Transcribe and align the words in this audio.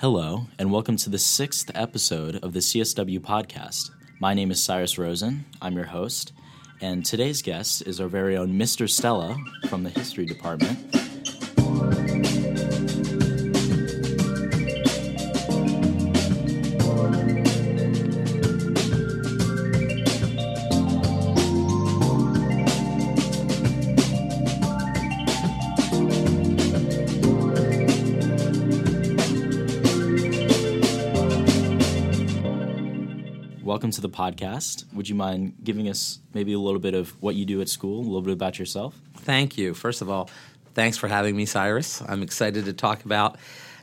Hello, 0.00 0.46
and 0.60 0.70
welcome 0.70 0.96
to 0.98 1.10
the 1.10 1.18
sixth 1.18 1.72
episode 1.74 2.36
of 2.36 2.52
the 2.52 2.60
CSW 2.60 3.18
podcast. 3.18 3.90
My 4.20 4.32
name 4.32 4.52
is 4.52 4.62
Cyrus 4.62 4.96
Rosen. 4.96 5.44
I'm 5.60 5.74
your 5.74 5.86
host, 5.86 6.32
and 6.80 7.04
today's 7.04 7.42
guest 7.42 7.82
is 7.84 8.00
our 8.00 8.06
very 8.06 8.36
own 8.36 8.56
Mr. 8.56 8.88
Stella 8.88 9.36
from 9.68 9.82
the 9.82 9.90
History 9.90 10.24
Department. 10.24 10.97
Welcome 33.78 33.92
to 33.92 34.00
the 34.00 34.10
podcast. 34.10 34.92
Would 34.92 35.08
you 35.08 35.14
mind 35.14 35.54
giving 35.62 35.88
us 35.88 36.18
maybe 36.34 36.52
a 36.52 36.58
little 36.58 36.80
bit 36.80 36.94
of 36.94 37.10
what 37.22 37.36
you 37.36 37.44
do 37.44 37.60
at 37.60 37.68
school, 37.68 38.00
a 38.00 38.02
little 38.02 38.22
bit 38.22 38.32
about 38.32 38.58
yourself? 38.58 39.00
Thank 39.18 39.56
you. 39.56 39.72
First 39.72 40.02
of 40.02 40.10
all, 40.10 40.28
thanks 40.74 40.96
for 40.96 41.06
having 41.06 41.36
me, 41.36 41.46
Cyrus. 41.46 42.02
I'm 42.02 42.24
excited 42.24 42.64
to 42.64 42.72
talk 42.72 43.04
about 43.04 43.38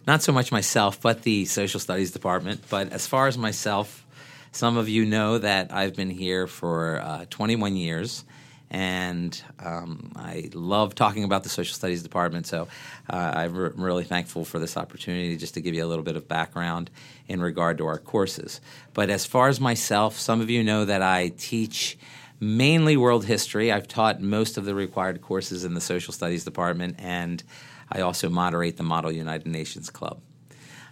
not 0.06 0.22
so 0.22 0.34
much 0.34 0.52
myself, 0.52 1.00
but 1.00 1.22
the 1.22 1.46
social 1.46 1.80
studies 1.80 2.12
department. 2.12 2.66
But 2.70 2.92
as 2.92 3.08
far 3.08 3.28
as 3.28 3.38
myself, 3.38 4.06
some 4.52 4.76
of 4.76 4.90
you 4.90 5.06
know 5.06 5.38
that 5.38 5.72
I've 5.72 5.96
been 5.96 6.10
here 6.10 6.46
for 6.46 7.00
uh, 7.00 7.26
21 7.30 7.78
years 7.78 8.26
and 8.72 9.42
um, 9.60 10.12
I 10.16 10.50
love 10.54 10.96
talking 10.96 11.24
about 11.24 11.44
the 11.44 11.50
social 11.50 11.76
studies 11.76 12.04
department. 12.04 12.48
So 12.48 12.68
uh, 13.10 13.16
I'm 13.36 13.56
re- 13.56 13.72
really 13.76 14.04
thankful 14.04 14.46
for 14.46 14.60
this 14.60 14.76
opportunity 14.76 15.38
just 15.38 15.54
to 15.54 15.62
give 15.62 15.76
you 15.76 15.86
a 15.86 15.88
little 15.88 16.04
bit 16.04 16.16
of 16.16 16.28
background 16.28 16.90
in 17.28 17.42
regard 17.42 17.78
to 17.78 17.86
our 17.86 18.00
courses. 18.00 18.62
But 18.94 19.10
as 19.10 19.26
far 19.26 19.48
as 19.48 19.60
myself, 19.60 20.20
some 20.20 20.42
of 20.42 20.50
you 20.50 20.64
know 20.64 20.86
that 20.86 21.02
I 21.02 21.30
teach 21.38 21.98
mainly 22.40 22.98
world 22.98 23.26
history. 23.26 23.72
I've 23.72 23.88
taught 23.88 24.22
most 24.22 24.58
of 24.58 24.66
the 24.66 24.76
required 24.76 25.22
courses 25.22 25.64
in 25.64 25.74
the 25.74 25.82
social 25.82 26.14
studies 26.14 26.44
department, 26.44 26.96
and 27.00 27.44
I 27.92 28.02
also 28.02 28.30
moderate 28.30 28.78
the 28.78 28.84
Model 28.84 29.12
United 29.12 29.48
Nations 29.48 29.90
Club. 29.90 30.22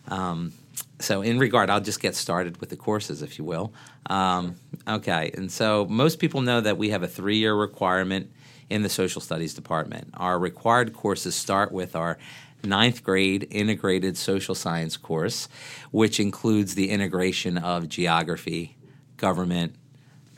Um, 0.07 0.53
so 0.99 1.21
in 1.21 1.37
regard, 1.37 1.69
I'll 1.69 1.81
just 1.81 2.01
get 2.01 2.15
started 2.15 2.57
with 2.57 2.69
the 2.69 2.75
courses, 2.75 3.21
if 3.21 3.37
you 3.37 3.43
will. 3.43 3.73
Um, 4.05 4.55
okay, 4.87 5.31
and 5.35 5.51
so 5.51 5.85
most 5.89 6.19
people 6.19 6.41
know 6.41 6.61
that 6.61 6.77
we 6.77 6.89
have 6.89 7.03
a 7.03 7.07
three-year 7.07 7.53
requirement 7.53 8.31
in 8.69 8.83
the 8.83 8.89
social 8.89 9.21
studies 9.21 9.53
department. 9.53 10.09
Our 10.15 10.39
required 10.39 10.93
courses 10.93 11.35
start 11.35 11.71
with 11.71 11.95
our 11.95 12.17
ninth 12.63 13.03
grade 13.03 13.47
integrated 13.51 14.17
social 14.17 14.55
science 14.55 14.95
course, 14.95 15.49
which 15.91 16.19
includes 16.19 16.75
the 16.75 16.89
integration 16.89 17.57
of 17.57 17.89
geography, 17.89 18.77
government, 19.17 19.75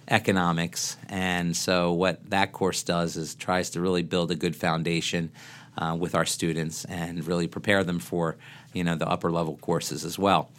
economics, 0.07 0.97
and 1.09 1.55
so 1.55 1.91
what 1.91 2.29
that 2.29 2.51
course 2.51 2.83
does 2.83 3.17
is 3.17 3.35
tries 3.35 3.69
to 3.71 3.81
really 3.81 4.03
build 4.03 4.31
a 4.31 4.35
good 4.35 4.55
foundation 4.55 5.31
uh, 5.77 5.95
with 5.99 6.15
our 6.15 6.25
students 6.25 6.85
and 6.85 7.25
really 7.27 7.47
prepare 7.47 7.83
them 7.83 7.99
for 7.99 8.37
you 8.75 8.83
know 8.83 8.95
the 8.95 9.07
upper 9.07 9.31
level 9.31 9.57
courses 9.57 10.05
as 10.05 10.19
well. 10.19 10.51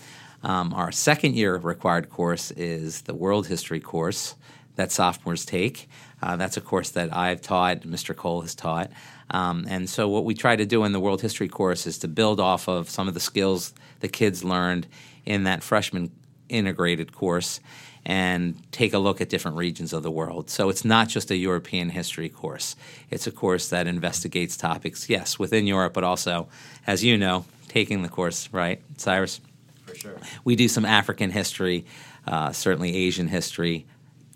Um, 0.43 0.73
our 0.75 0.93
second 0.93 1.35
year 1.35 1.57
required 1.57 2.11
course 2.11 2.51
is 2.53 3.03
the 3.03 3.15
World 3.15 3.47
History 3.47 3.81
course 3.81 4.35
that 4.77 4.93
sophomores 4.93 5.45
take. 5.45 5.89
Uh, 6.23 6.37
that's 6.37 6.57
a 6.57 6.61
course 6.61 6.91
that 6.91 7.15
I've 7.15 7.43
taught, 7.43 7.83
Mr. 7.83 8.15
Cole 8.15 8.43
has 8.43 8.55
taught. 8.55 8.91
Um, 9.31 9.67
and 9.69 9.89
so, 9.89 10.09
what 10.09 10.25
we 10.25 10.35
try 10.35 10.57
to 10.57 10.65
do 10.65 10.85
in 10.85 10.93
the 10.93 11.01
World 11.01 11.21
History 11.21 11.49
course 11.49 11.87
is 11.87 11.99
to 11.99 12.09
build 12.09 12.41
off 12.41 12.69
of 12.69 12.89
some 12.89 13.09
of 13.09 13.15
the 13.15 13.21
skills 13.21 13.75
the 14.01 14.09
kids 14.09 14.45
learned 14.45 14.87
in 15.25 15.45
that 15.45 15.63
freshman 15.63 16.11
integrated 16.49 17.13
course 17.13 17.61
and 18.09 18.55
take 18.71 18.95
a 18.95 18.99
look 18.99 19.21
at 19.21 19.29
different 19.29 19.57
regions 19.57 19.93
of 19.93 20.05
the 20.05 20.11
world. 20.13 20.49
So 20.49 20.69
it's 20.69 20.85
not 20.85 21.09
just 21.09 21.29
a 21.33 21.37
European 21.37 21.91
history 21.91 22.29
course. 22.29 22.77
It's 23.11 23.27
a 23.27 23.33
course 23.33 23.69
that 23.71 23.89
investigates 23.89 24.57
topics, 24.57 25.11
yes, 25.11 25.41
within 25.41 25.67
Europe, 25.67 25.93
but 25.93 26.05
also, 26.05 26.47
as 26.87 27.03
you 27.03 27.19
know, 27.19 27.45
taking 27.67 28.03
the 28.03 28.09
course, 28.09 28.49
right, 28.53 28.81
Cyrus? 28.97 29.41
For 29.87 29.97
sure. 29.97 30.17
We 30.45 30.55
do 30.55 30.69
some 30.69 30.85
African 30.85 31.33
history, 31.33 31.85
uh, 32.29 32.53
certainly 32.53 32.95
Asian 32.95 33.27
history, 33.27 33.87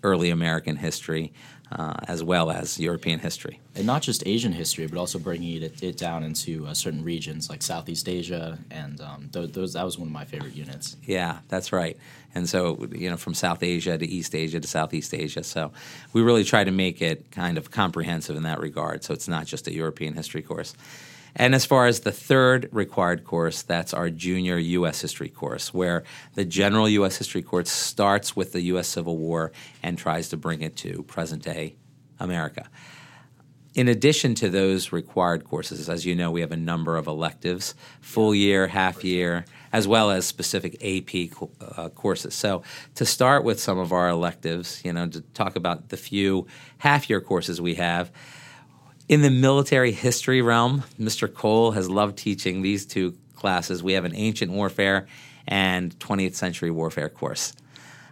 early 0.03 0.29
American 0.29 0.77
history 0.77 1.33
uh, 1.71 1.93
as 2.07 2.23
well 2.23 2.51
as 2.51 2.79
European 2.79 3.19
history. 3.19 3.59
And 3.75 3.85
not 3.87 4.01
just 4.01 4.27
Asian 4.27 4.51
history, 4.51 4.87
but 4.87 4.97
also 4.97 5.19
bringing 5.19 5.61
it, 5.61 5.81
it 5.81 5.97
down 5.97 6.23
into 6.23 6.67
uh, 6.67 6.73
certain 6.73 7.03
regions 7.03 7.49
like 7.49 7.61
Southeast 7.61 8.09
Asia, 8.09 8.59
and 8.69 8.99
um, 8.99 9.29
th- 9.31 9.53
those 9.53 9.73
that 9.73 9.85
was 9.85 9.97
one 9.97 10.07
of 10.07 10.11
my 10.11 10.25
favorite 10.25 10.53
units. 10.53 10.97
Yeah, 11.05 11.39
that's 11.47 11.71
right. 11.71 11.97
And 12.35 12.47
so, 12.47 12.87
you 12.91 13.09
know, 13.09 13.17
from 13.17 13.33
South 13.33 13.63
Asia 13.63 13.97
to 13.97 14.05
East 14.05 14.35
Asia 14.35 14.59
to 14.59 14.67
Southeast 14.67 15.13
Asia. 15.13 15.43
So, 15.43 15.71
we 16.13 16.21
really 16.21 16.43
try 16.43 16.63
to 16.63 16.71
make 16.71 17.01
it 17.01 17.31
kind 17.31 17.57
of 17.57 17.71
comprehensive 17.71 18.35
in 18.35 18.43
that 18.43 18.59
regard. 18.59 19.03
So, 19.03 19.13
it's 19.13 19.27
not 19.27 19.45
just 19.45 19.67
a 19.67 19.73
European 19.73 20.13
history 20.13 20.41
course. 20.41 20.73
And 21.35 21.55
as 21.55 21.65
far 21.65 21.87
as 21.87 22.01
the 22.01 22.11
third 22.11 22.69
required 22.71 23.23
course, 23.23 23.61
that's 23.61 23.93
our 23.93 24.09
junior 24.09 24.57
U.S. 24.57 25.01
history 25.01 25.29
course, 25.29 25.73
where 25.73 26.03
the 26.35 26.45
general 26.45 26.89
U.S. 26.89 27.17
history 27.17 27.41
course 27.41 27.69
starts 27.69 28.35
with 28.35 28.51
the 28.51 28.61
U.S. 28.61 28.87
Civil 28.87 29.17
War 29.17 29.51
and 29.81 29.97
tries 29.97 30.29
to 30.29 30.37
bring 30.37 30.61
it 30.61 30.75
to 30.77 31.03
present 31.03 31.43
day 31.43 31.75
America. 32.19 32.69
In 33.73 33.87
addition 33.87 34.35
to 34.35 34.49
those 34.49 34.91
required 34.91 35.45
courses, 35.45 35.87
as 35.87 36.05
you 36.05 36.13
know, 36.13 36.29
we 36.29 36.41
have 36.41 36.51
a 36.51 36.57
number 36.57 36.97
of 36.97 37.07
electives, 37.07 37.73
full 38.01 38.35
year, 38.35 38.67
half 38.67 39.05
year, 39.05 39.45
as 39.71 39.87
well 39.87 40.11
as 40.11 40.25
specific 40.25 40.75
AP 40.83 41.31
uh, 41.61 41.87
courses. 41.89 42.35
So, 42.35 42.63
to 42.95 43.05
start 43.05 43.45
with 43.45 43.61
some 43.61 43.79
of 43.79 43.93
our 43.93 44.09
electives, 44.09 44.81
you 44.83 44.91
know, 44.91 45.07
to 45.07 45.21
talk 45.21 45.55
about 45.55 45.87
the 45.87 45.95
few 45.95 46.47
half 46.79 47.09
year 47.09 47.21
courses 47.21 47.61
we 47.61 47.75
have, 47.75 48.11
in 49.11 49.21
the 49.21 49.29
military 49.29 49.91
history 49.91 50.41
realm, 50.41 50.85
Mr. 50.97 51.31
Cole 51.31 51.71
has 51.71 51.89
loved 51.89 52.17
teaching 52.17 52.61
these 52.61 52.85
two 52.85 53.13
classes. 53.35 53.83
We 53.83 53.91
have 53.93 54.05
an 54.05 54.15
ancient 54.15 54.53
warfare 54.53 55.05
and 55.45 55.93
20th 55.99 56.35
century 56.35 56.71
warfare 56.71 57.09
course. 57.09 57.51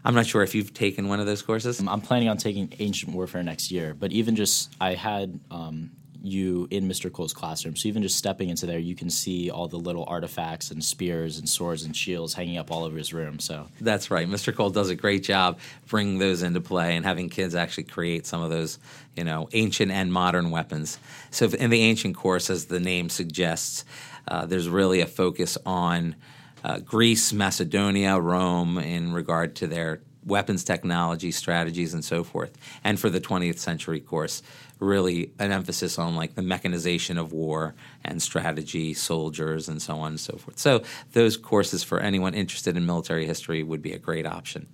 I'm 0.04 0.14
not 0.14 0.26
sure 0.26 0.44
if 0.44 0.54
you've 0.54 0.74
taken 0.74 1.08
one 1.08 1.22
of 1.22 1.26
those 1.26 1.42
courses. 1.42 1.80
I'm 1.80 2.02
planning 2.02 2.28
on 2.28 2.36
taking 2.36 2.74
ancient 2.80 3.14
warfare 3.14 3.42
next 3.44 3.72
year, 3.72 3.94
but 3.94 4.12
even 4.12 4.36
just 4.36 4.76
I 4.82 4.96
had 4.96 5.40
um, 5.50 5.92
you 6.22 6.68
in 6.72 6.88
Mr. 6.88 7.12
Cole's 7.12 7.34
classroom. 7.34 7.76
So 7.76 7.88
even 7.88 8.02
just 8.02 8.18
stepping 8.18 8.50
into 8.50 8.66
there, 8.66 8.80
you 8.80 8.96
can 8.96 9.10
see 9.10 9.50
all 9.50 9.68
the 9.68 9.78
little 9.78 10.06
artifacts 10.08 10.72
and 10.72 10.84
spears 10.84 11.40
and 11.40 11.48
swords 11.48 11.84
and 11.84 11.96
shields 11.96 12.34
hanging 12.34 12.58
up 12.58 12.72
all 12.72 12.84
over 12.84 12.98
his 12.98 13.14
room. 13.14 13.40
So 13.40 13.68
that's 13.80 14.12
right. 14.12 14.28
Mr. 14.28 14.56
Cole 14.56 14.70
does 14.70 14.90
a 14.90 14.96
great 14.96 15.24
job 15.24 15.60
bringing 15.88 16.18
those 16.18 16.44
into 16.44 16.62
play 16.62 16.96
and 16.96 17.06
having 17.06 17.30
kids 17.30 17.56
actually 17.56 17.86
create 17.86 18.26
some 18.26 18.42
of 18.42 18.50
those, 18.50 18.80
you 19.16 19.24
know, 19.24 19.50
ancient 19.54 19.92
and 19.92 20.12
modern 20.12 20.52
weapons. 20.52 21.00
So 21.32 21.48
in 21.48 21.70
the 21.70 21.82
ancient 21.82 22.16
course, 22.16 22.50
as 22.50 22.66
the 22.66 22.80
name 22.80 23.10
suggests, 23.10 23.86
uh, 24.28 24.46
there's 24.46 24.70
really 24.70 25.02
a 25.02 25.08
focus 25.08 25.58
on 25.66 26.16
uh, 26.64 26.80
Greece, 26.80 27.32
Macedonia, 27.32 28.20
Rome 28.20 28.78
in 28.78 29.14
regard 29.14 29.56
to 29.58 29.68
their 29.68 30.02
weapons 30.26 30.64
technology, 30.64 31.32
strategies, 31.32 31.94
and 31.94 32.04
so 32.04 32.24
forth. 32.24 32.58
And 32.84 33.00
for 33.00 33.10
the 33.10 33.22
20th 33.22 33.58
century 33.58 34.00
course, 34.00 34.42
really 34.80 35.32
an 35.40 35.52
emphasis 35.52 36.00
on 36.00 36.16
like 36.16 36.36
the 36.36 36.42
mechanization 36.42 37.18
of 37.18 37.34
war 37.34 37.76
and 38.04 38.22
strategy, 38.22 38.94
soldiers, 38.94 39.68
and 39.68 39.82
so 39.82 39.98
on 39.98 40.14
and 40.14 40.20
so 40.20 40.38
forth. 40.38 40.58
So 40.58 40.84
those 41.14 41.38
courses 41.38 41.84
for 41.84 42.00
anyone 42.00 42.34
interested 42.34 42.78
in 42.78 42.86
military 42.86 43.26
history 43.26 43.64
would 43.64 43.82
be 43.82 43.94
a 43.94 44.00
great 44.00 44.26
option. 44.26 44.68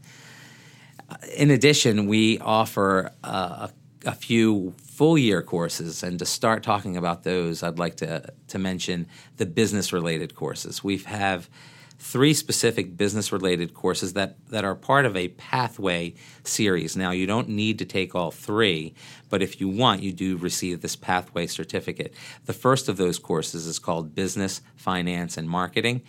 Uh, 1.09 1.15
in 1.35 1.51
addition, 1.51 2.07
we 2.07 2.39
offer 2.39 3.11
uh, 3.23 3.67
a, 4.05 4.09
a 4.09 4.13
few 4.13 4.73
full 4.77 5.17
year 5.17 5.41
courses, 5.41 6.03
and 6.03 6.17
to 6.19 6.25
start 6.25 6.63
talking 6.63 6.95
about 6.95 7.23
those, 7.23 7.63
I'd 7.63 7.79
like 7.79 7.97
to 7.97 8.31
to 8.47 8.59
mention 8.59 9.07
the 9.37 9.45
business 9.45 9.91
related 9.91 10.35
courses. 10.35 10.83
We 10.83 10.97
have 10.99 11.49
three 11.97 12.33
specific 12.33 12.97
business 12.97 13.31
related 13.31 13.73
courses 13.73 14.13
that, 14.13 14.35
that 14.49 14.65
are 14.65 14.75
part 14.75 15.05
of 15.05 15.15
a 15.15 15.29
pathway 15.29 16.13
series. 16.43 16.95
Now, 16.97 17.11
you 17.11 17.25
don't 17.25 17.49
need 17.49 17.79
to 17.79 17.85
take 17.85 18.13
all 18.13 18.31
three, 18.31 18.93
but 19.29 19.41
if 19.41 19.61
you 19.61 19.69
want, 19.69 20.03
you 20.03 20.11
do 20.11 20.37
receive 20.37 20.81
this 20.81 20.95
pathway 20.95 21.47
certificate. 21.47 22.13
The 22.45 22.53
first 22.53 22.89
of 22.89 22.97
those 22.97 23.17
courses 23.17 23.65
is 23.65 23.79
called 23.79 24.13
Business, 24.13 24.61
Finance, 24.75 25.37
and 25.37 25.49
Marketing. 25.49 26.01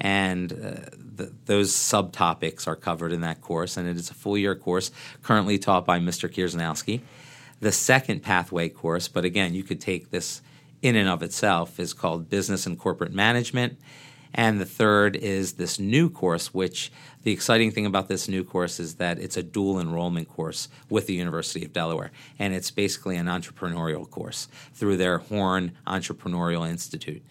And 0.00 0.52
uh, 0.52 0.90
the, 0.96 1.32
those 1.44 1.72
subtopics 1.72 2.66
are 2.66 2.76
covered 2.76 3.12
in 3.12 3.20
that 3.20 3.40
course, 3.40 3.76
and 3.76 3.88
it 3.88 3.96
is 3.96 4.10
a 4.10 4.14
full 4.14 4.36
year 4.36 4.54
course 4.54 4.90
currently 5.22 5.58
taught 5.58 5.84
by 5.84 6.00
Mr. 6.00 6.28
Kierzanowski. 6.28 7.00
The 7.60 7.70
second 7.70 8.22
pathway 8.22 8.68
course, 8.68 9.06
but 9.08 9.24
again, 9.24 9.54
you 9.54 9.62
could 9.62 9.80
take 9.80 10.10
this 10.10 10.42
in 10.82 10.96
and 10.96 11.08
of 11.08 11.22
itself, 11.22 11.78
is 11.78 11.94
called 11.94 12.28
Business 12.28 12.66
and 12.66 12.78
Corporate 12.78 13.12
Management 13.12 13.78
and 14.34 14.60
the 14.60 14.66
third 14.66 15.14
is 15.14 15.52
this 15.52 15.78
new 15.78 16.10
course, 16.10 16.52
which 16.52 16.90
the 17.22 17.32
exciting 17.32 17.70
thing 17.70 17.86
about 17.86 18.08
this 18.08 18.28
new 18.28 18.42
course 18.42 18.80
is 18.80 18.96
that 18.96 19.18
it's 19.18 19.36
a 19.36 19.42
dual 19.42 19.80
enrollment 19.80 20.28
course 20.28 20.68
with 20.90 21.06
the 21.06 21.14
University 21.14 21.64
of 21.64 21.72
Delaware. 21.72 22.10
And 22.38 22.52
it's 22.52 22.72
basically 22.72 23.16
an 23.16 23.26
entrepreneurial 23.26 24.10
course 24.10 24.48
through 24.72 24.96
their 24.96 25.18
Horn 25.18 25.72
Entrepreneurial 25.86 26.68
Institute. 26.68 27.22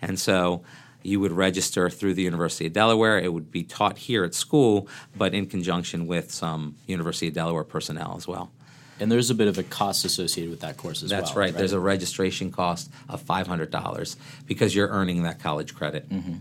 And 0.00 0.18
so 0.18 0.62
you 1.02 1.18
would 1.18 1.32
register 1.32 1.90
through 1.90 2.14
the 2.14 2.22
University 2.22 2.66
of 2.66 2.72
Delaware. 2.72 3.18
It 3.18 3.32
would 3.32 3.50
be 3.50 3.64
taught 3.64 3.98
here 3.98 4.22
at 4.22 4.32
school, 4.32 4.86
but 5.16 5.34
in 5.34 5.46
conjunction 5.46 6.06
with 6.06 6.30
some 6.30 6.76
University 6.86 7.26
of 7.26 7.34
Delaware 7.34 7.64
personnel 7.64 8.14
as 8.16 8.28
well. 8.28 8.52
And 9.00 9.10
there's 9.10 9.30
a 9.30 9.34
bit 9.34 9.48
of 9.48 9.58
a 9.58 9.62
cost 9.62 10.04
associated 10.04 10.50
with 10.50 10.60
that 10.60 10.76
course 10.76 11.02
as 11.02 11.10
That's 11.10 11.30
well. 11.30 11.40
right. 11.40 11.52
right. 11.52 11.58
There's 11.58 11.72
a 11.72 11.80
registration 11.80 12.50
cost 12.50 12.90
of 13.08 13.24
$500 13.24 14.16
because 14.46 14.74
you're 14.74 14.88
earning 14.88 15.22
that 15.24 15.40
college 15.40 15.74
credit. 15.74 16.08
Mm-hmm. 16.08 16.34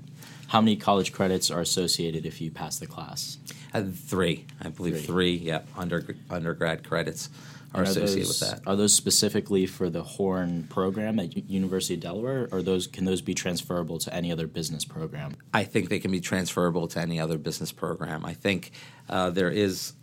How 0.48 0.60
many 0.60 0.76
college 0.76 1.14
credits 1.14 1.50
are 1.50 1.62
associated 1.62 2.26
if 2.26 2.42
you 2.42 2.52
pass 2.52 2.78
the 2.78 2.86
class? 2.86 3.38
Uh, 3.74 3.84
three, 3.84 4.46
I 4.62 4.68
believe 4.68 4.96
three. 4.98 5.06
three 5.06 5.36
yeah, 5.36 5.62
under, 5.78 6.06
undergrad 6.30 6.88
credits 6.88 7.30
are, 7.74 7.82
are 7.82 7.84
associated 7.84 8.28
those, 8.28 8.42
with 8.42 8.50
that. 8.50 8.70
Are 8.70 8.76
those 8.76 8.94
specifically 8.94 9.66
for 9.66 9.90
the 9.90 10.04
Horn 10.04 10.68
program 10.70 11.20
at 11.20 11.36
U- 11.36 11.44
University 11.48 11.94
of 11.94 12.02
Delaware, 12.02 12.50
or 12.52 12.62
those 12.62 12.88
can 12.88 13.06
those 13.06 13.22
be 13.22 13.34
transferable 13.34 13.98
to 14.00 14.14
any 14.14 14.32
other 14.32 14.48
business 14.48 14.84
program? 14.84 15.38
I 15.54 15.64
think 15.64 15.90
they 15.90 16.00
can 16.00 16.12
be 16.12 16.20
transferable 16.20 16.88
to 16.90 17.00
any 17.00 17.20
other 17.20 17.38
business 17.38 17.72
program. 17.72 18.26
I 18.26 18.34
think 18.34 18.72
uh, 19.10 19.30
there 19.30 19.50
is 19.50 19.94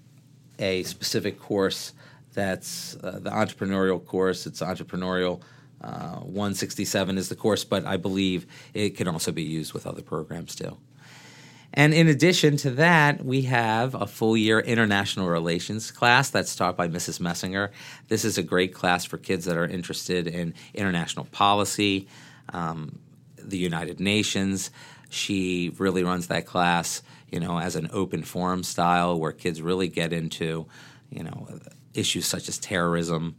a 0.58 0.82
specific 0.84 1.38
course 1.38 1.92
that's 2.34 2.96
uh, 3.02 3.18
the 3.18 3.30
entrepreneurial 3.30 4.04
course. 4.04 4.46
It's 4.46 4.60
entrepreneurial. 4.60 5.42
Uh, 5.80 6.16
167 6.16 7.18
is 7.18 7.28
the 7.28 7.36
course, 7.36 7.64
but 7.64 7.84
I 7.86 7.96
believe 7.96 8.46
it 8.74 8.96
can 8.96 9.06
also 9.06 9.30
be 9.30 9.44
used 9.44 9.72
with 9.72 9.86
other 9.86 10.02
programs 10.02 10.56
too. 10.56 10.76
And 11.74 11.92
in 11.92 12.08
addition 12.08 12.56
to 12.58 12.70
that, 12.72 13.24
we 13.24 13.42
have 13.42 13.94
a 13.94 14.06
full 14.06 14.36
year 14.36 14.58
international 14.58 15.28
relations 15.28 15.90
class 15.90 16.30
that's 16.30 16.56
taught 16.56 16.76
by 16.76 16.88
Mrs. 16.88 17.20
Messinger. 17.20 17.70
This 18.08 18.24
is 18.24 18.38
a 18.38 18.42
great 18.42 18.72
class 18.72 19.04
for 19.04 19.18
kids 19.18 19.44
that 19.44 19.56
are 19.56 19.66
interested 19.66 20.26
in 20.26 20.54
international 20.74 21.26
policy, 21.26 22.08
um, 22.52 22.98
the 23.36 23.58
United 23.58 24.00
Nations. 24.00 24.70
She 25.10 25.72
really 25.78 26.02
runs 26.02 26.28
that 26.28 26.46
class, 26.46 27.02
you 27.30 27.38
know, 27.38 27.58
as 27.58 27.76
an 27.76 27.88
open 27.92 28.22
forum 28.22 28.62
style 28.62 29.18
where 29.18 29.32
kids 29.32 29.60
really 29.60 29.88
get 29.88 30.12
into, 30.12 30.66
you 31.10 31.22
know, 31.22 31.60
issues 31.94 32.26
such 32.26 32.48
as 32.48 32.58
terrorism. 32.58 33.36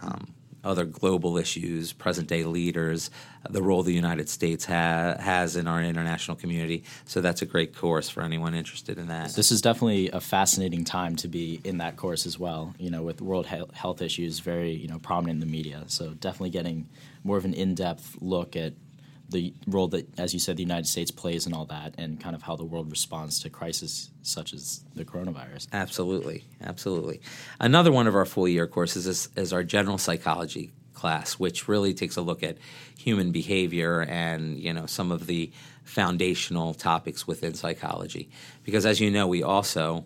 Um, 0.00 0.34
other 0.62 0.84
global 0.84 1.38
issues, 1.38 1.92
present 1.92 2.28
day 2.28 2.44
leaders, 2.44 3.10
the 3.48 3.62
role 3.62 3.82
the 3.82 3.94
United 3.94 4.28
States 4.28 4.66
ha- 4.66 5.16
has 5.18 5.56
in 5.56 5.66
our 5.66 5.82
international 5.82 6.36
community. 6.36 6.84
So 7.06 7.20
that's 7.20 7.40
a 7.40 7.46
great 7.46 7.74
course 7.74 8.10
for 8.10 8.22
anyone 8.22 8.54
interested 8.54 8.98
in 8.98 9.08
that. 9.08 9.34
This 9.34 9.50
is 9.50 9.62
definitely 9.62 10.10
a 10.10 10.20
fascinating 10.20 10.84
time 10.84 11.16
to 11.16 11.28
be 11.28 11.60
in 11.64 11.78
that 11.78 11.96
course 11.96 12.26
as 12.26 12.38
well. 12.38 12.74
You 12.78 12.90
know, 12.90 13.02
with 13.02 13.22
world 13.22 13.46
he- 13.46 13.62
health 13.72 14.02
issues 14.02 14.40
very 14.40 14.72
you 14.72 14.88
know 14.88 14.98
prominent 14.98 15.42
in 15.42 15.48
the 15.48 15.52
media. 15.52 15.84
So 15.86 16.10
definitely 16.10 16.50
getting 16.50 16.88
more 17.24 17.36
of 17.36 17.44
an 17.44 17.54
in 17.54 17.74
depth 17.74 18.16
look 18.20 18.56
at 18.56 18.74
the 19.30 19.54
role 19.66 19.88
that, 19.88 20.06
as 20.18 20.34
you 20.34 20.40
said, 20.40 20.56
the 20.56 20.62
United 20.62 20.86
States 20.86 21.10
plays 21.10 21.46
in 21.46 21.54
all 21.54 21.66
that, 21.66 21.94
and 21.98 22.20
kind 22.20 22.34
of 22.34 22.42
how 22.42 22.56
the 22.56 22.64
world 22.64 22.90
responds 22.90 23.40
to 23.40 23.50
crises 23.50 24.10
such 24.22 24.52
as 24.52 24.84
the 24.94 25.04
coronavirus. 25.04 25.68
Absolutely, 25.72 26.44
absolutely. 26.62 27.20
Another 27.58 27.92
one 27.92 28.06
of 28.06 28.14
our 28.14 28.26
full 28.26 28.48
year 28.48 28.66
courses 28.66 29.06
is, 29.06 29.28
is 29.36 29.52
our 29.52 29.62
general 29.62 29.98
psychology 29.98 30.72
class, 30.94 31.34
which 31.34 31.66
really 31.66 31.94
takes 31.94 32.16
a 32.16 32.22
look 32.22 32.42
at 32.42 32.58
human 32.98 33.32
behavior 33.32 34.02
and 34.02 34.58
you 34.58 34.72
know 34.72 34.84
some 34.84 35.10
of 35.10 35.26
the 35.26 35.50
foundational 35.84 36.74
topics 36.74 37.26
within 37.26 37.54
psychology. 37.54 38.28
Because 38.64 38.84
as 38.84 39.00
you 39.00 39.10
know, 39.10 39.26
we 39.26 39.42
also 39.42 40.04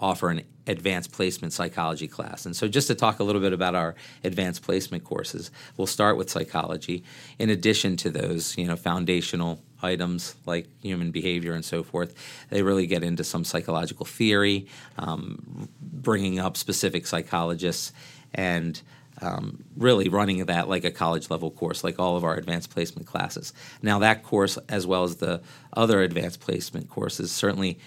offer 0.00 0.30
an 0.30 0.42
advanced 0.66 1.12
placement 1.12 1.52
psychology 1.52 2.08
class. 2.08 2.46
And 2.46 2.56
so, 2.56 2.68
just 2.68 2.88
to 2.88 2.94
talk 2.94 3.18
a 3.18 3.24
little 3.24 3.40
bit 3.40 3.52
about 3.52 3.74
our 3.74 3.94
advanced 4.24 4.62
placement 4.62 5.04
courses, 5.04 5.50
we'll 5.76 5.86
start 5.86 6.16
with 6.16 6.30
psychology. 6.30 7.04
In 7.38 7.50
addition 7.50 7.96
to 7.98 8.10
those, 8.10 8.56
you 8.56 8.66
know, 8.66 8.76
foundational 8.76 9.60
items 9.82 10.34
like 10.46 10.68
human 10.82 11.10
behavior 11.10 11.52
and 11.52 11.64
so 11.64 11.82
forth, 11.82 12.14
they 12.50 12.62
really 12.62 12.86
get 12.86 13.02
into 13.02 13.24
some 13.24 13.44
psychological 13.44 14.06
theory, 14.06 14.66
um, 14.98 15.68
bringing 15.80 16.38
up 16.38 16.56
specific 16.56 17.06
psychologists, 17.06 17.92
and 18.34 18.80
um, 19.22 19.64
really 19.76 20.08
running 20.08 20.44
that 20.46 20.68
like 20.68 20.84
a 20.84 20.90
college 20.90 21.30
level 21.30 21.50
course, 21.50 21.84
like 21.84 21.98
all 21.98 22.16
of 22.16 22.24
our 22.24 22.36
advanced 22.36 22.70
placement 22.70 23.06
classes. 23.06 23.52
Now, 23.82 23.98
that 23.98 24.22
course, 24.22 24.56
as 24.68 24.86
well 24.86 25.04
as 25.04 25.16
the 25.16 25.42
other 25.74 26.00
advanced 26.00 26.40
placement 26.40 26.88
courses, 26.88 27.30
certainly 27.30 27.78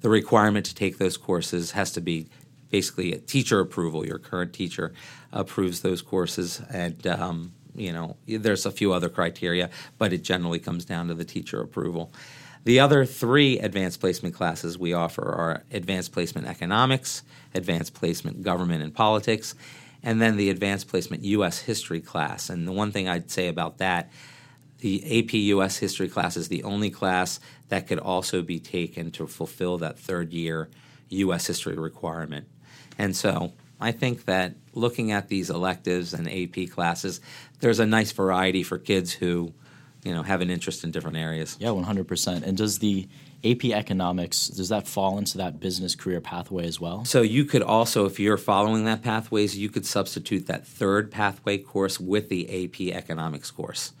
the 0.00 0.08
requirement 0.08 0.66
to 0.66 0.74
take 0.74 0.98
those 0.98 1.16
courses 1.16 1.72
has 1.72 1.92
to 1.92 2.00
be 2.00 2.28
basically 2.70 3.12
a 3.12 3.18
teacher 3.18 3.60
approval. 3.60 4.06
Your 4.06 4.18
current 4.18 4.52
teacher 4.52 4.92
approves 5.32 5.80
those 5.80 6.02
courses, 6.02 6.62
and 6.72 7.06
um, 7.06 7.52
you 7.74 7.92
know 7.92 8.16
there's 8.26 8.66
a 8.66 8.70
few 8.70 8.92
other 8.92 9.08
criteria, 9.08 9.70
but 9.98 10.12
it 10.12 10.22
generally 10.22 10.58
comes 10.58 10.84
down 10.84 11.08
to 11.08 11.14
the 11.14 11.24
teacher 11.24 11.60
approval. 11.60 12.12
The 12.64 12.80
other 12.80 13.06
three 13.06 13.58
advanced 13.58 14.00
placement 14.00 14.34
classes 14.34 14.78
we 14.78 14.92
offer 14.92 15.22
are 15.22 15.64
Advanced 15.72 16.12
Placement 16.12 16.46
Economics, 16.46 17.22
Advanced 17.54 17.94
Placement 17.94 18.42
Government 18.42 18.82
and 18.82 18.94
Politics, 18.94 19.54
and 20.02 20.20
then 20.20 20.36
the 20.36 20.50
Advanced 20.50 20.88
Placement 20.88 21.24
U.S. 21.24 21.60
History 21.60 22.02
class. 22.02 22.50
And 22.50 22.68
the 22.68 22.72
one 22.72 22.92
thing 22.92 23.08
I'd 23.08 23.30
say 23.30 23.48
about 23.48 23.78
that 23.78 24.10
the 24.80 25.20
AP 25.20 25.34
US 25.34 25.76
history 25.76 26.08
class 26.08 26.36
is 26.36 26.48
the 26.48 26.62
only 26.64 26.90
class 26.90 27.40
that 27.68 27.86
could 27.86 27.98
also 27.98 28.42
be 28.42 28.58
taken 28.58 29.10
to 29.12 29.26
fulfill 29.26 29.78
that 29.78 29.98
third 29.98 30.32
year 30.32 30.68
US 31.10 31.46
history 31.46 31.76
requirement. 31.76 32.48
And 32.98 33.16
so 33.16 33.52
I 33.80 33.92
think 33.92 34.26
that 34.26 34.54
looking 34.74 35.12
at 35.12 35.28
these 35.28 35.50
electives 35.50 36.12
and 36.12 36.28
AP 36.28 36.70
classes, 36.70 37.20
there's 37.60 37.80
a 37.80 37.86
nice 37.86 38.12
variety 38.12 38.62
for 38.62 38.78
kids 38.78 39.12
who, 39.12 39.54
you 40.04 40.12
know, 40.12 40.22
have 40.22 40.40
an 40.40 40.50
interest 40.50 40.84
in 40.84 40.90
different 40.90 41.16
areas. 41.16 41.56
Yeah, 41.58 41.68
100%. 41.68 42.42
And 42.42 42.56
does 42.56 42.78
the 42.78 43.08
AP 43.42 43.64
economics 43.66 44.48
does 44.48 44.68
that 44.68 44.86
fall 44.86 45.16
into 45.16 45.38
that 45.38 45.60
business 45.60 45.94
career 45.94 46.20
pathway 46.20 46.66
as 46.66 46.78
well? 46.78 47.06
So 47.06 47.22
you 47.22 47.46
could 47.46 47.62
also 47.62 48.04
if 48.04 48.20
you're 48.20 48.36
following 48.36 48.84
that 48.84 49.02
pathways, 49.02 49.56
you 49.56 49.70
could 49.70 49.86
substitute 49.86 50.46
that 50.46 50.66
third 50.66 51.10
pathway 51.10 51.56
course 51.56 51.98
with 51.98 52.28
the 52.28 52.64
AP 52.64 52.94
economics 52.94 53.50
course 53.50 53.92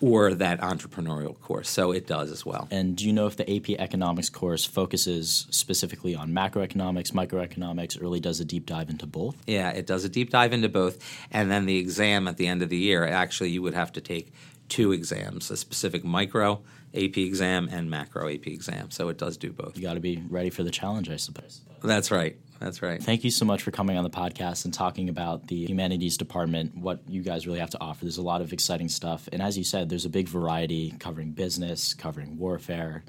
or 0.00 0.34
that 0.34 0.60
entrepreneurial 0.60 1.38
course. 1.40 1.68
So 1.68 1.92
it 1.92 2.06
does 2.06 2.30
as 2.30 2.46
well. 2.46 2.68
And 2.70 2.96
do 2.96 3.06
you 3.06 3.12
know 3.12 3.26
if 3.26 3.36
the 3.36 3.50
AP 3.54 3.78
economics 3.78 4.30
course 4.30 4.64
focuses 4.64 5.46
specifically 5.50 6.14
on 6.14 6.32
macroeconomics, 6.32 7.12
microeconomics, 7.12 7.98
or 7.98 8.00
really 8.00 8.20
does 8.20 8.40
a 8.40 8.44
deep 8.44 8.66
dive 8.66 8.88
into 8.88 9.06
both? 9.06 9.36
Yeah, 9.46 9.70
it 9.70 9.86
does 9.86 10.04
a 10.04 10.08
deep 10.08 10.30
dive 10.30 10.52
into 10.52 10.68
both. 10.68 10.98
And 11.30 11.50
then 11.50 11.66
the 11.66 11.78
exam 11.78 12.28
at 12.28 12.36
the 12.36 12.46
end 12.46 12.62
of 12.62 12.68
the 12.68 12.78
year, 12.78 13.06
actually, 13.06 13.50
you 13.50 13.62
would 13.62 13.74
have 13.74 13.92
to 13.92 14.00
take 14.00 14.32
two 14.68 14.92
exams 14.92 15.50
a 15.50 15.56
specific 15.56 16.04
micro 16.04 16.62
AP 16.94 17.18
exam 17.18 17.68
and 17.70 17.90
macro 17.90 18.28
AP 18.28 18.46
exam. 18.46 18.90
So 18.90 19.08
it 19.08 19.18
does 19.18 19.36
do 19.36 19.52
both. 19.52 19.76
You 19.76 19.82
got 19.82 19.94
to 19.94 20.00
be 20.00 20.22
ready 20.28 20.50
for 20.50 20.62
the 20.62 20.70
challenge, 20.70 21.10
I 21.10 21.16
suppose. 21.16 21.60
That's 21.82 22.10
right. 22.10 22.36
That's 22.60 22.82
right. 22.82 23.02
Thank 23.02 23.24
you 23.24 23.30
so 23.30 23.46
much 23.46 23.62
for 23.62 23.70
coming 23.70 23.96
on 23.96 24.04
the 24.04 24.10
podcast 24.10 24.66
and 24.66 24.74
talking 24.74 25.08
about 25.08 25.46
the 25.46 25.64
humanities 25.64 26.18
department, 26.18 26.76
what 26.76 27.00
you 27.08 27.22
guys 27.22 27.46
really 27.46 27.58
have 27.58 27.70
to 27.70 27.80
offer. 27.80 28.04
There's 28.04 28.18
a 28.18 28.22
lot 28.22 28.42
of 28.42 28.52
exciting 28.52 28.90
stuff. 28.90 29.30
And 29.32 29.40
as 29.40 29.56
you 29.56 29.64
said, 29.64 29.88
there's 29.88 30.04
a 30.04 30.10
big 30.10 30.28
variety 30.28 30.94
covering 30.98 31.30
business, 31.30 31.94
covering 31.94 32.38
warfare, 32.38 33.02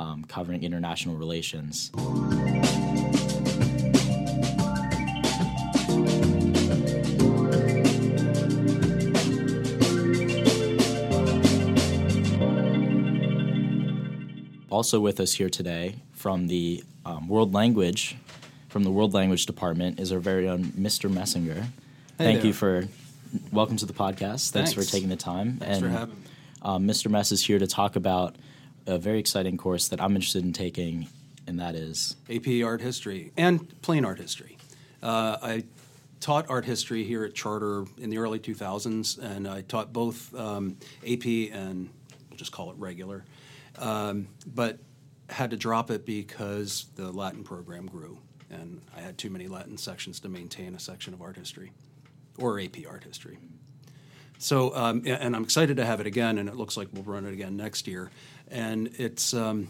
um, 0.00 0.24
covering 0.24 0.64
international 0.64 1.14
relations. 1.14 1.92
Also 14.70 14.98
with 14.98 15.20
us 15.20 15.34
here 15.34 15.48
today 15.48 15.94
from 16.10 16.48
the 16.48 16.82
um, 17.06 17.28
World 17.28 17.54
Language 17.54 18.16
from 18.72 18.84
the 18.84 18.90
World 18.90 19.12
Language 19.12 19.44
Department 19.44 20.00
is 20.00 20.12
our 20.12 20.18
very 20.18 20.48
own 20.48 20.64
Mr. 20.64 21.12
Messinger. 21.12 21.60
Hey 21.60 21.68
Thank 22.16 22.38
there. 22.38 22.46
you 22.46 22.52
for 22.54 22.88
welcome 23.52 23.76
to 23.76 23.84
the 23.84 23.92
podcast. 23.92 24.50
Thanks, 24.50 24.50
Thanks. 24.50 24.72
for 24.72 24.82
taking 24.82 25.10
the 25.10 25.16
time. 25.16 25.58
Thanks 25.58 25.76
and 25.76 25.84
for 25.84 25.90
having 25.90 26.14
me. 26.14 26.22
um, 26.62 26.88
Mr. 26.88 27.10
Mess 27.10 27.32
is 27.32 27.44
here 27.44 27.58
to 27.58 27.66
talk 27.66 27.96
about 27.96 28.36
a 28.86 28.96
very 28.96 29.18
exciting 29.18 29.58
course 29.58 29.88
that 29.88 30.00
I'm 30.00 30.14
interested 30.16 30.42
in 30.42 30.54
taking, 30.54 31.06
and 31.46 31.60
that 31.60 31.74
is 31.74 32.16
AP 32.30 32.64
Art 32.64 32.80
History 32.80 33.30
and 33.36 33.80
Plain 33.82 34.06
Art 34.06 34.18
History. 34.18 34.56
Uh, 35.02 35.36
I 35.42 35.64
taught 36.20 36.48
art 36.48 36.64
history 36.64 37.04
here 37.04 37.24
at 37.24 37.34
Charter 37.34 37.84
in 37.98 38.08
the 38.08 38.16
early 38.16 38.38
2000s, 38.38 39.18
and 39.18 39.46
I 39.46 39.60
taught 39.60 39.92
both 39.92 40.34
um, 40.34 40.78
AP 41.06 41.26
and 41.52 41.90
we'll 42.30 42.38
just 42.38 42.52
call 42.52 42.70
it 42.70 42.76
regular, 42.78 43.24
um, 43.76 44.28
but 44.46 44.78
had 45.28 45.50
to 45.50 45.56
drop 45.58 45.90
it 45.90 46.06
because 46.06 46.86
the 46.96 47.10
Latin 47.12 47.42
program 47.44 47.86
grew, 47.86 48.18
and 48.52 48.80
I 48.96 49.00
had 49.00 49.18
too 49.18 49.30
many 49.30 49.48
Latin 49.48 49.78
sections 49.78 50.20
to 50.20 50.28
maintain 50.28 50.74
a 50.74 50.78
section 50.78 51.14
of 51.14 51.22
art 51.22 51.36
history 51.36 51.72
or 52.38 52.60
AP 52.60 52.76
art 52.88 53.04
history. 53.04 53.38
So, 54.38 54.74
um, 54.74 55.02
and 55.06 55.36
I'm 55.36 55.44
excited 55.44 55.76
to 55.76 55.84
have 55.84 56.00
it 56.00 56.06
again, 56.06 56.38
and 56.38 56.48
it 56.48 56.56
looks 56.56 56.76
like 56.76 56.88
we'll 56.92 57.04
run 57.04 57.26
it 57.26 57.32
again 57.32 57.56
next 57.56 57.86
year. 57.86 58.10
And 58.50 58.90
it's 58.98 59.34
um, 59.34 59.68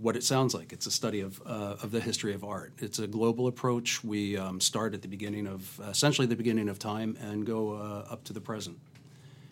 what 0.00 0.16
it 0.16 0.24
sounds 0.24 0.54
like. 0.54 0.72
It's 0.72 0.86
a 0.86 0.90
study 0.90 1.20
of, 1.20 1.42
uh, 1.44 1.76
of 1.82 1.90
the 1.90 2.00
history 2.00 2.32
of 2.32 2.42
art. 2.42 2.72
It's 2.78 2.98
a 2.98 3.06
global 3.06 3.46
approach. 3.46 4.02
We 4.02 4.38
um, 4.38 4.60
start 4.60 4.94
at 4.94 5.02
the 5.02 5.08
beginning 5.08 5.46
of, 5.46 5.80
essentially 5.86 6.26
the 6.26 6.36
beginning 6.36 6.70
of 6.70 6.78
time, 6.78 7.18
and 7.20 7.44
go 7.44 7.72
uh, 7.72 8.06
up 8.10 8.24
to 8.24 8.32
the 8.32 8.40
present. 8.40 8.78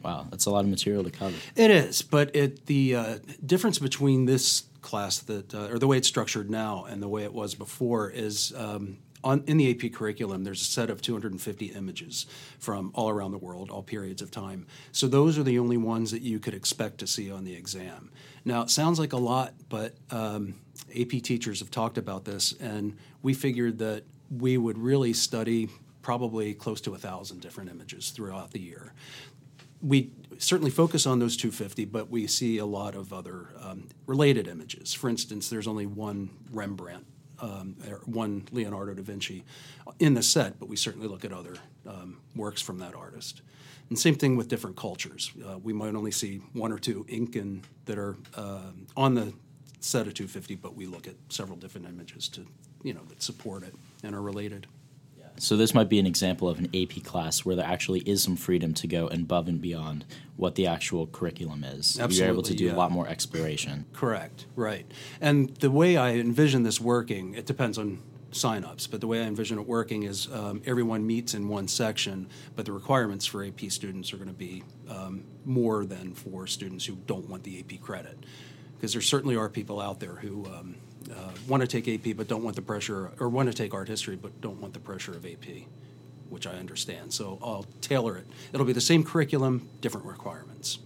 Wow, 0.02 0.26
that's 0.30 0.46
a 0.46 0.50
lot 0.50 0.64
of 0.64 0.70
material 0.70 1.04
to 1.04 1.10
cover. 1.10 1.36
It 1.56 1.70
is, 1.70 2.02
but 2.02 2.34
it 2.34 2.66
the 2.66 2.96
uh, 2.96 3.18
difference 3.44 3.78
between 3.78 4.24
this 4.26 4.64
class 4.82 5.18
that 5.20 5.54
uh, 5.54 5.68
or 5.68 5.78
the 5.78 5.86
way 5.86 5.96
it's 5.96 6.08
structured 6.08 6.50
now 6.50 6.84
and 6.84 7.02
the 7.02 7.08
way 7.08 7.22
it 7.22 7.32
was 7.32 7.54
before 7.54 8.10
is 8.10 8.52
um, 8.56 8.98
on 9.24 9.44
in 9.46 9.56
the 9.56 9.70
AP 9.70 9.92
curriculum. 9.92 10.44
There's 10.44 10.60
a 10.60 10.64
set 10.64 10.90
of 10.90 11.00
250 11.00 11.66
images 11.66 12.26
from 12.58 12.90
all 12.94 13.08
around 13.08 13.30
the 13.30 13.38
world, 13.38 13.70
all 13.70 13.82
periods 13.82 14.20
of 14.20 14.30
time. 14.30 14.66
So 14.90 15.06
those 15.06 15.38
are 15.38 15.42
the 15.42 15.58
only 15.58 15.76
ones 15.76 16.10
that 16.10 16.22
you 16.22 16.38
could 16.38 16.54
expect 16.54 16.98
to 16.98 17.06
see 17.06 17.30
on 17.30 17.44
the 17.44 17.54
exam. 17.54 18.10
Now 18.44 18.62
it 18.62 18.70
sounds 18.70 18.98
like 18.98 19.12
a 19.12 19.18
lot, 19.18 19.54
but 19.68 19.94
um, 20.10 20.56
AP 20.98 21.22
teachers 21.22 21.60
have 21.60 21.70
talked 21.70 21.96
about 21.96 22.24
this, 22.24 22.52
and 22.60 22.96
we 23.22 23.34
figured 23.34 23.78
that 23.78 24.02
we 24.30 24.58
would 24.58 24.78
really 24.78 25.12
study 25.12 25.68
probably 26.02 26.52
close 26.52 26.80
to 26.80 26.94
a 26.94 26.98
thousand 26.98 27.40
different 27.40 27.70
images 27.70 28.10
throughout 28.10 28.50
the 28.50 28.58
year 28.58 28.92
we 29.82 30.12
certainly 30.38 30.70
focus 30.70 31.06
on 31.06 31.18
those 31.18 31.36
250, 31.36 31.84
but 31.86 32.08
we 32.10 32.26
see 32.26 32.58
a 32.58 32.66
lot 32.66 32.94
of 32.94 33.12
other 33.12 33.48
um, 33.60 33.88
related 34.06 34.48
images. 34.48 34.94
For 34.94 35.08
instance, 35.08 35.48
there's 35.48 35.66
only 35.66 35.86
one 35.86 36.30
Rembrandt, 36.52 37.04
um, 37.40 37.76
one 38.04 38.46
Leonardo 38.52 38.94
da 38.94 39.02
Vinci 39.02 39.44
in 39.98 40.14
the 40.14 40.22
set, 40.22 40.58
but 40.58 40.68
we 40.68 40.76
certainly 40.76 41.08
look 41.08 41.24
at 41.24 41.32
other 41.32 41.56
um, 41.86 42.18
works 42.36 42.62
from 42.62 42.78
that 42.78 42.94
artist. 42.94 43.42
And 43.88 43.98
same 43.98 44.14
thing 44.14 44.36
with 44.36 44.48
different 44.48 44.76
cultures. 44.76 45.32
Uh, 45.46 45.58
we 45.58 45.72
might 45.72 45.94
only 45.94 46.12
see 46.12 46.40
one 46.52 46.72
or 46.72 46.78
two 46.78 47.04
Incan 47.08 47.62
that 47.84 47.98
are 47.98 48.16
uh, 48.34 48.70
on 48.96 49.14
the 49.14 49.34
set 49.80 50.06
of 50.06 50.14
250, 50.14 50.54
but 50.56 50.76
we 50.76 50.86
look 50.86 51.06
at 51.06 51.14
several 51.28 51.58
different 51.58 51.88
images 51.88 52.28
to, 52.28 52.46
you 52.82 52.94
know, 52.94 53.02
that 53.08 53.22
support 53.22 53.64
it 53.64 53.74
and 54.02 54.14
are 54.14 54.22
related. 54.22 54.66
So 55.38 55.56
this 55.56 55.74
might 55.74 55.88
be 55.88 55.98
an 55.98 56.06
example 56.06 56.48
of 56.48 56.58
an 56.58 56.68
AP 56.74 57.02
class 57.04 57.44
where 57.44 57.56
there 57.56 57.66
actually 57.66 58.00
is 58.00 58.22
some 58.22 58.36
freedom 58.36 58.74
to 58.74 58.86
go 58.86 59.08
above 59.08 59.48
and 59.48 59.60
beyond 59.60 60.04
what 60.36 60.54
the 60.54 60.66
actual 60.66 61.06
curriculum 61.06 61.64
is. 61.64 61.98
Absolutely, 61.98 62.16
You're 62.18 62.28
able 62.28 62.42
to 62.42 62.54
do 62.54 62.64
yeah. 62.66 62.74
a 62.74 62.76
lot 62.76 62.90
more 62.90 63.08
exploration. 63.08 63.86
Correct, 63.92 64.46
right. 64.54 64.86
And 65.20 65.54
the 65.56 65.70
way 65.70 65.96
I 65.96 66.14
envision 66.14 66.62
this 66.62 66.80
working, 66.80 67.34
it 67.34 67.46
depends 67.46 67.78
on 67.78 68.02
signups, 68.32 68.90
but 68.90 69.00
the 69.00 69.06
way 69.06 69.20
I 69.20 69.24
envision 69.24 69.58
it 69.58 69.66
working 69.66 70.02
is 70.04 70.28
um, 70.32 70.62
everyone 70.66 71.06
meets 71.06 71.34
in 71.34 71.48
one 71.48 71.68
section, 71.68 72.28
but 72.56 72.64
the 72.64 72.72
requirements 72.72 73.26
for 73.26 73.44
AP 73.44 73.60
students 73.68 74.12
are 74.12 74.16
going 74.16 74.28
to 74.28 74.34
be 74.34 74.62
um, 74.88 75.24
more 75.44 75.84
than 75.84 76.14
for 76.14 76.46
students 76.46 76.84
who 76.86 76.96
don't 77.06 77.28
want 77.28 77.44
the 77.44 77.60
AP 77.60 77.80
credit. 77.80 78.18
Because 78.76 78.92
there 78.92 79.02
certainly 79.02 79.36
are 79.36 79.48
people 79.48 79.80
out 79.80 80.00
there 80.00 80.16
who 80.16 80.46
um, 80.46 80.76
uh, 81.10 81.30
want 81.48 81.62
to 81.62 81.66
take 81.66 81.88
AP 81.88 82.16
but 82.16 82.28
don't 82.28 82.42
want 82.42 82.56
the 82.56 82.62
pressure, 82.62 83.10
or 83.18 83.28
want 83.28 83.48
to 83.48 83.54
take 83.54 83.74
art 83.74 83.88
history 83.88 84.16
but 84.16 84.40
don't 84.40 84.60
want 84.60 84.74
the 84.74 84.80
pressure 84.80 85.12
of 85.12 85.24
AP, 85.26 85.66
which 86.28 86.46
I 86.46 86.52
understand. 86.52 87.12
So 87.12 87.38
I'll 87.42 87.66
tailor 87.80 88.16
it. 88.16 88.26
It'll 88.52 88.66
be 88.66 88.72
the 88.72 88.80
same 88.80 89.04
curriculum, 89.04 89.68
different 89.80 90.06
requirements, 90.06 90.78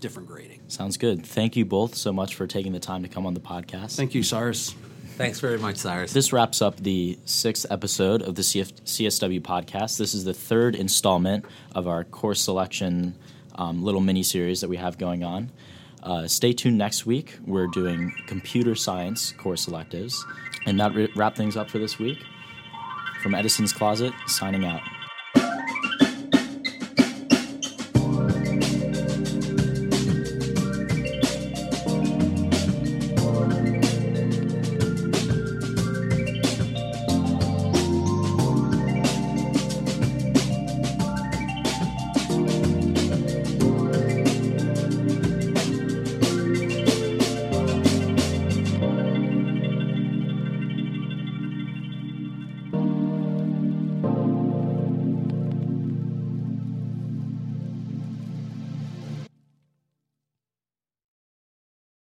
different 0.00 0.28
grading. 0.28 0.60
Sounds 0.68 0.96
good. 0.96 1.24
Thank 1.26 1.56
you 1.56 1.64
both 1.64 1.94
so 1.94 2.12
much 2.12 2.34
for 2.34 2.46
taking 2.46 2.72
the 2.72 2.80
time 2.80 3.02
to 3.02 3.08
come 3.08 3.26
on 3.26 3.34
the 3.34 3.40
podcast. 3.40 3.96
Thank 3.96 4.14
you, 4.14 4.22
Cyrus. 4.22 4.74
Thanks 5.16 5.40
very 5.40 5.58
much, 5.58 5.76
Cyrus. 5.76 6.12
This 6.12 6.32
wraps 6.32 6.62
up 6.62 6.76
the 6.78 7.18
sixth 7.26 7.66
episode 7.70 8.22
of 8.22 8.34
the 8.34 8.42
CF- 8.42 8.80
CSW 8.82 9.40
podcast. 9.40 9.98
This 9.98 10.14
is 10.14 10.24
the 10.24 10.32
third 10.32 10.74
installment 10.74 11.44
of 11.74 11.86
our 11.86 12.04
course 12.04 12.40
selection 12.40 13.14
um, 13.54 13.82
little 13.84 14.00
mini 14.00 14.22
series 14.22 14.62
that 14.62 14.68
we 14.68 14.78
have 14.78 14.96
going 14.96 15.22
on. 15.22 15.50
Uh, 16.02 16.26
stay 16.26 16.52
tuned 16.52 16.78
next 16.78 17.06
week. 17.06 17.38
We're 17.46 17.68
doing 17.68 18.12
computer 18.26 18.74
science 18.74 19.32
course 19.32 19.68
electives. 19.68 20.24
And 20.66 20.78
that 20.80 20.94
re- 20.94 21.12
wrap 21.16 21.36
things 21.36 21.56
up 21.56 21.70
for 21.70 21.78
this 21.78 21.98
week. 21.98 22.18
From 23.22 23.34
Edison's 23.34 23.72
Closet, 23.72 24.12
signing 24.26 24.64
out. 24.64 24.80